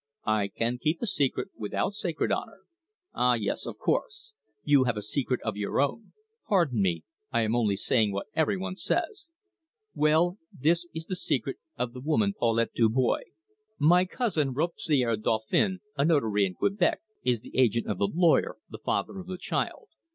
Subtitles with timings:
[0.25, 2.61] "I can keep a secret without sacred honour."
[3.13, 4.33] "Ah, yes, of course!
[4.63, 6.13] You have a secret of your own
[6.49, 9.29] pardon me, I am only saying what every one says.
[9.93, 13.25] Well, this is the secret of the woman Paulette Dubois.
[13.77, 18.79] My cousin, Robespierre Dauphin, a notary in Quebec, is the agent of the lawyer, the
[18.79, 19.89] father of the child.